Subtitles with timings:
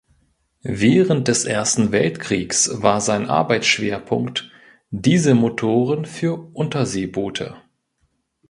[0.63, 4.49] Während des Ersten Weltkriegs war sein Arbeitsschwerpunkt
[4.89, 7.61] Dieselmotoren für Unterseeboote.